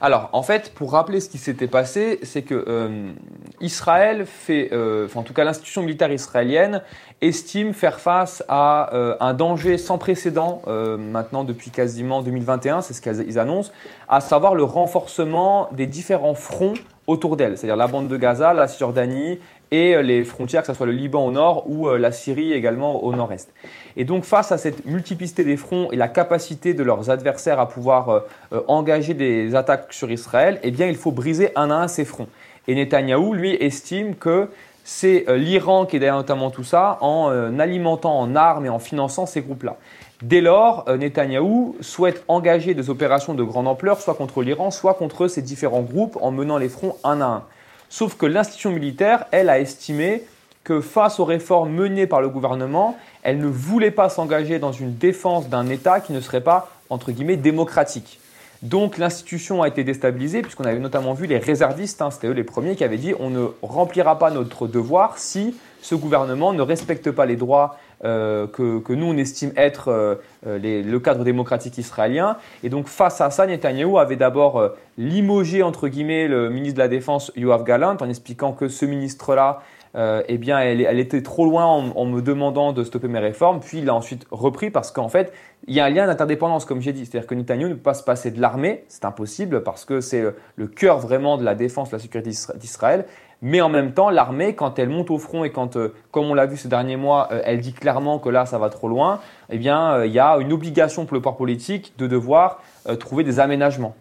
Alors, 0.00 0.28
en 0.32 0.42
fait, 0.42 0.72
pour 0.74 0.92
rappeler 0.92 1.20
ce 1.20 1.28
qui 1.28 1.38
s'était 1.38 1.66
passé, 1.66 2.20
c'est 2.22 2.42
que 2.42 2.64
euh, 2.68 3.12
Israël 3.60 4.26
euh, 4.50 5.08
en 5.14 5.22
tout 5.22 5.32
cas 5.32 5.44
l'institution 5.44 5.82
militaire 5.82 6.12
israélienne 6.12 6.82
estime 7.20 7.72
faire 7.72 7.98
face 7.98 8.44
à 8.48 8.94
euh, 8.94 9.16
un 9.20 9.34
danger 9.34 9.78
sans 9.78 9.98
précédent 9.98 10.62
maintenant 10.66 11.44
depuis 11.44 11.70
quasiment 11.70 12.22
2021, 12.22 12.82
c'est 12.82 12.94
ce 12.94 13.00
qu'ils 13.00 13.38
annoncent, 13.38 13.72
à 14.08 14.20
savoir 14.20 14.54
le 14.54 14.62
renforcement 14.62 15.68
des 15.72 15.86
différents 15.86 16.34
fronts 16.34 16.74
autour 17.06 17.36
d'elle, 17.36 17.56
c'est-à-dire 17.56 17.76
la 17.76 17.86
bande 17.86 18.08
de 18.08 18.16
Gaza, 18.16 18.52
la 18.52 18.68
Cisjordanie 18.68 19.38
et 19.70 19.94
euh, 19.94 20.02
les 20.02 20.24
frontières, 20.24 20.62
que 20.62 20.68
ce 20.68 20.74
soit 20.74 20.86
le 20.86 20.92
Liban 20.92 21.24
au 21.24 21.30
nord 21.30 21.64
ou 21.68 21.88
euh, 21.88 21.98
la 21.98 22.12
Syrie 22.12 22.52
également 22.52 23.04
au 23.04 23.14
nord-est. 23.14 23.52
Et 23.96 24.04
donc 24.04 24.24
face 24.24 24.52
à 24.52 24.58
cette 24.58 24.86
multiplicité 24.86 25.44
des 25.44 25.56
fronts 25.56 25.90
et 25.92 25.96
la 25.96 26.08
capacité 26.08 26.74
de 26.74 26.82
leurs 26.82 27.10
adversaires 27.10 27.60
à 27.60 27.68
pouvoir 27.68 28.10
euh, 28.10 28.60
engager 28.68 29.14
des 29.14 29.54
attaques 29.54 29.92
sur 29.92 30.10
Israël, 30.10 30.58
eh 30.62 30.70
bien 30.70 30.86
il 30.86 30.96
faut 30.96 31.12
briser 31.12 31.50
un 31.56 31.70
à 31.70 31.74
un 31.74 31.88
ces 31.88 32.04
fronts. 32.04 32.28
Et 32.66 32.74
Netanyahou, 32.74 33.32
lui, 33.32 33.54
estime 33.54 34.14
que 34.14 34.48
c'est 34.84 35.24
l'Iran 35.36 35.84
qui 35.86 35.96
est 35.96 35.98
derrière 35.98 36.16
notamment 36.16 36.50
tout 36.50 36.64
ça 36.64 36.98
en 37.02 37.58
alimentant 37.58 38.18
en 38.18 38.34
armes 38.36 38.64
et 38.66 38.68
en 38.70 38.78
finançant 38.78 39.26
ces 39.26 39.42
groupes-là. 39.42 39.76
Dès 40.22 40.40
lors, 40.40 40.84
Netanyahou 40.88 41.76
souhaite 41.80 42.24
engager 42.26 42.74
des 42.74 42.88
opérations 42.90 43.34
de 43.34 43.42
grande 43.42 43.68
ampleur, 43.68 44.00
soit 44.00 44.14
contre 44.14 44.42
l'Iran, 44.42 44.70
soit 44.70 44.94
contre 44.94 45.28
ces 45.28 45.42
différents 45.42 45.82
groupes, 45.82 46.18
en 46.20 46.30
menant 46.30 46.58
les 46.58 46.68
fronts 46.68 46.96
un 47.04 47.20
à 47.20 47.26
un. 47.26 47.42
Sauf 47.90 48.16
que 48.16 48.26
l'institution 48.26 48.70
militaire, 48.70 49.26
elle, 49.30 49.48
a 49.48 49.58
estimé 49.58 50.22
que 50.64 50.80
face 50.80 51.18
aux 51.20 51.24
réformes 51.24 51.70
menées 51.70 52.06
par 52.06 52.20
le 52.20 52.28
gouvernement, 52.28 52.96
elle 53.22 53.38
ne 53.38 53.46
voulait 53.46 53.90
pas 53.90 54.08
s'engager 54.08 54.58
dans 54.58 54.72
une 54.72 54.96
défense 54.96 55.48
d'un 55.48 55.68
État 55.68 56.00
qui 56.00 56.12
ne 56.12 56.20
serait 56.20 56.42
pas, 56.42 56.70
entre 56.90 57.10
guillemets, 57.12 57.36
démocratique. 57.36 58.20
Donc 58.62 58.98
l'institution 58.98 59.62
a 59.62 59.68
été 59.68 59.84
déstabilisée, 59.84 60.42
puisqu'on 60.42 60.64
avait 60.64 60.80
notamment 60.80 61.14
vu 61.14 61.26
les 61.26 61.38
réservistes, 61.38 62.02
hein, 62.02 62.10
c'était 62.10 62.26
eux 62.26 62.32
les 62.32 62.44
premiers 62.44 62.74
qui 62.74 62.84
avaient 62.84 62.98
dit 62.98 63.14
on 63.18 63.30
ne 63.30 63.46
remplira 63.62 64.18
pas 64.18 64.30
notre 64.30 64.66
devoir 64.66 65.18
si 65.18 65.54
ce 65.82 65.94
gouvernement 65.94 66.52
ne 66.52 66.62
respecte 66.62 67.10
pas 67.10 67.26
les 67.26 67.36
droits 67.36 67.78
euh, 68.04 68.46
que, 68.46 68.92
nous 68.92 69.06
on 69.06 69.16
estime 69.16 69.52
être 69.56 69.88
euh, 69.88 70.14
euh, 70.46 70.58
le 70.84 71.00
cadre 71.00 71.24
démocratique 71.24 71.78
israélien. 71.78 72.36
Et 72.62 72.68
donc 72.68 72.86
face 72.86 73.20
à 73.20 73.30
ça, 73.30 73.46
Netanyahou 73.46 73.98
avait 73.98 74.16
d'abord 74.16 74.70
limogé 74.96 75.62
entre 75.62 75.88
guillemets 75.88 76.28
le 76.28 76.48
ministre 76.48 76.76
de 76.76 76.82
la 76.82 76.88
Défense 76.88 77.32
Yoav 77.36 77.64
Galant 77.64 77.96
en 78.00 78.08
expliquant 78.08 78.52
que 78.52 78.68
ce 78.68 78.84
ministre-là, 78.84 79.62
eh 79.94 80.38
bien, 80.38 80.58
elle, 80.58 80.98
était 80.98 81.22
trop 81.22 81.44
loin 81.44 81.64
en, 81.64 82.04
me 82.04 82.20
demandant 82.20 82.72
de 82.72 82.84
stopper 82.84 83.08
mes 83.08 83.18
réformes. 83.18 83.60
Puis 83.60 83.78
il 83.78 83.88
a 83.88 83.94
ensuite 83.94 84.26
repris 84.30 84.70
parce 84.70 84.90
qu'en 84.90 85.08
fait, 85.08 85.32
il 85.66 85.74
y 85.74 85.80
a 85.80 85.84
un 85.84 85.90
lien 85.90 86.06
d'interdépendance, 86.06 86.64
comme 86.64 86.80
j'ai 86.80 86.92
dit. 86.92 87.06
C'est-à-dire 87.06 87.26
que 87.26 87.34
Netanyahou 87.34 87.68
ne 87.68 87.74
peut 87.74 87.80
pas 87.80 87.94
se 87.94 88.04
passer 88.04 88.30
de 88.30 88.40
l'armée, 88.40 88.84
c'est 88.88 89.04
impossible 89.04 89.62
parce 89.62 89.84
que 89.84 90.00
c'est 90.00 90.24
le 90.56 90.66
cœur 90.66 90.98
vraiment 90.98 91.36
de 91.36 91.44
la 91.44 91.54
défense, 91.54 91.90
de 91.90 91.96
la 91.96 92.00
sécurité 92.00 92.30
d'Israël. 92.56 93.06
Mais 93.40 93.60
en 93.60 93.68
même 93.68 93.92
temps, 93.92 94.10
l'armée, 94.10 94.54
quand 94.54 94.78
elle 94.78 94.88
monte 94.88 95.10
au 95.10 95.18
front 95.18 95.44
et 95.44 95.50
quand, 95.50 95.76
euh, 95.76 95.94
comme 96.10 96.26
on 96.26 96.34
l'a 96.34 96.46
vu 96.46 96.56
ces 96.56 96.68
derniers 96.68 96.96
mois, 96.96 97.28
euh, 97.30 97.40
elle 97.44 97.60
dit 97.60 97.72
clairement 97.72 98.18
que 98.18 98.28
là, 98.28 98.46
ça 98.46 98.58
va 98.58 98.68
trop 98.68 98.88
loin, 98.88 99.20
eh 99.48 99.58
bien, 99.58 99.92
euh, 99.92 100.06
il 100.06 100.12
y 100.12 100.18
a 100.18 100.36
une 100.38 100.52
obligation 100.52 101.06
pour 101.06 101.14
le 101.14 101.20
pouvoir 101.20 101.36
politique 101.36 101.94
de 101.98 102.06
devoir 102.06 102.62
trouver 102.98 103.22
des 103.22 103.38
aménagements. 103.38 103.94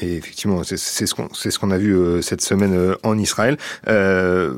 Et 0.00 0.16
effectivement, 0.16 0.62
c'est 0.64 0.76
ce 0.78 1.14
qu'on 1.14 1.28
ce 1.32 1.58
qu'on 1.58 1.70
a 1.70 1.78
vu 1.78 1.94
euh, 1.94 2.22
cette 2.22 2.40
semaine 2.40 2.74
euh, 2.74 2.94
en 3.02 3.18
Israël. 3.18 3.56
Euh, 3.88 4.54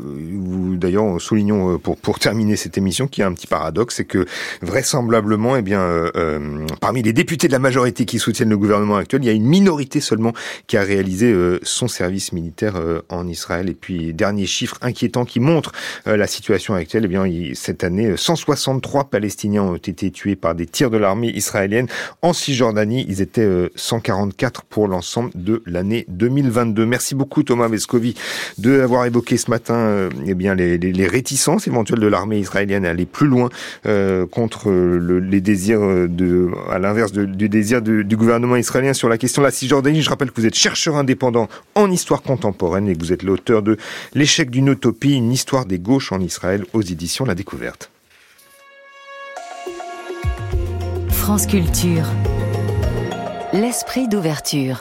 D'ailleurs, 0.77 1.21
soulignons 1.21 1.75
euh, 1.75 1.79
pour 1.79 1.97
pour 1.97 2.19
terminer 2.19 2.57
cette 2.57 2.79
émission 2.79 3.07
qu'il 3.07 3.23
y 3.23 3.25
a 3.25 3.29
un 3.29 3.33
petit 3.33 3.47
paradoxe, 3.47 3.97
c'est 3.97 4.05
que 4.05 4.27
vraisemblablement, 4.63 5.57
eh 5.57 5.63
bien, 5.63 5.81
euh, 5.81 6.67
parmi 6.81 7.03
les 7.03 7.13
députés 7.13 7.47
de 7.47 7.53
la 7.53 7.59
majorité 7.59 8.05
qui 8.05 8.19
soutiennent 8.19 8.51
le 8.51 8.59
gouvernement 8.59 8.97
actuel, 8.97 9.23
il 9.23 9.27
y 9.27 9.31
a 9.31 9.33
une 9.33 9.47
minorité 9.47 10.01
seulement 10.01 10.33
qui 10.67 10.77
a 10.77 10.83
réalisé 10.83 11.35
son 11.63 11.89
service 11.89 12.33
militaire 12.33 12.75
en 13.09 13.27
Israël. 13.29 13.69
Et 13.69 13.75
puis 13.75 14.13
dernier 14.13 14.47
chiffre 14.47 14.79
inquiétant 14.83 15.25
qui 15.25 15.41
montre 15.41 15.73
la 16.07 16.27
situation 16.27 16.75
actuelle, 16.75 17.05
eh 17.05 17.09
bien, 17.09 17.25
cette 17.55 17.85
année, 17.85 18.17
163 18.17 19.05
Palestiniens 19.05 19.63
ont 19.63 19.77
été 19.77 20.11
tués 20.11 20.37
par 20.37 20.55
des 20.55 20.67
tirs 20.67 20.91
de 20.91 20.97
l'armée 20.97 21.31
israélienne 21.31 21.87
en 22.23 22.33
Cisjordanie. 22.33 23.05
Ils 23.09 23.21
étaient 23.21 23.71
144 23.75 24.63
pour 24.65 24.89
l'ensemble 24.93 25.31
de 25.35 25.63
l'année 25.67 26.05
2022. 26.09 26.87
Merci 26.87 27.15
beaucoup 27.15 27.43
Thomas 27.43 27.69
Vescovi 27.69 28.15
de 28.59 28.81
avoir 28.81 29.05
évoqué 29.07 29.37
ce 29.37 29.51
matin 29.51 29.75
euh, 29.75 30.11
eh 30.27 30.35
bien 30.35 30.55
les, 30.55 31.07
réticences 31.07 31.67
éventuelles 31.67 31.99
de 31.99 32.07
l'armée 32.07 32.39
israélienne 32.39 32.87
à 32.87 32.91
aller 32.91 33.07
plus 33.07 33.27
loin 33.27 33.49
euh, 33.87 34.27
contre 34.27 34.71
le, 34.71 35.19
les 35.19 35.41
désirs 35.41 35.81
de 36.09 36.49
à 36.71 36.79
l'inverse 36.79 37.13
du 37.13 37.49
désir 37.49 37.83
du 37.83 38.17
gouvernement 38.17 38.57
israélien 38.57 38.93
sur 38.93 39.09
la 39.09 39.19
question 39.19 39.43
de 39.43 39.47
la 39.47 39.53
Cisjordanie. 39.53 40.03
Je 40.03 40.11
rappelle 40.11 40.31
que 40.31 40.41
vous 40.41 40.47
êtes 40.47 40.55
chercheur 40.55 40.97
indépendant 40.97 41.49
en 41.75 41.91
histoire 41.91 42.23
contemporaine 42.23 42.89
et 42.89 42.95
que 42.95 43.01
vous 43.01 43.13
êtes 43.13 43.23
l'auteur 43.23 43.63
de 43.63 43.77
L'échec 44.15 44.51
d'une 44.51 44.69
utopie, 44.69 45.15
une 45.15 45.33
histoire 45.33 45.67
des 45.67 45.79
gauches 45.79 46.13
en 46.13 46.21
Israël 46.21 46.65
aux 46.73 46.83
éditions 46.83 47.25
La 47.25 47.35
Découverte. 47.35 47.91
France 51.11 51.47
Culture. 51.47 52.07
L'esprit 53.53 54.09
d'ouverture. 54.09 54.71